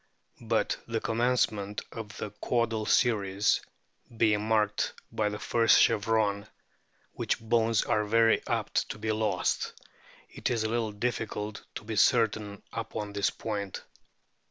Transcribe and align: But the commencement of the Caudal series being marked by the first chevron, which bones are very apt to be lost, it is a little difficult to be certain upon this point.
But 0.41 0.77
the 0.87 0.99
commencement 0.99 1.83
of 1.91 2.17
the 2.17 2.31
Caudal 2.41 2.87
series 2.87 3.61
being 4.17 4.41
marked 4.47 4.93
by 5.11 5.29
the 5.29 5.37
first 5.37 5.79
chevron, 5.79 6.47
which 7.13 7.39
bones 7.39 7.83
are 7.83 8.03
very 8.03 8.41
apt 8.47 8.89
to 8.89 8.97
be 8.97 9.11
lost, 9.11 9.73
it 10.27 10.49
is 10.49 10.63
a 10.63 10.69
little 10.69 10.91
difficult 10.91 11.61
to 11.75 11.83
be 11.83 11.95
certain 11.97 12.63
upon 12.73 13.13
this 13.13 13.29
point. 13.29 13.83